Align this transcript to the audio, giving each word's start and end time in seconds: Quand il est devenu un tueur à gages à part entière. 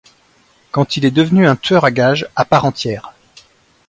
Quand 0.71 0.97
il 0.97 1.05
est 1.05 1.11
devenu 1.11 1.45
un 1.45 1.55
tueur 1.55 1.85
à 1.85 1.91
gages 1.91 2.27
à 2.35 2.43
part 2.43 2.65
entière. 2.65 3.13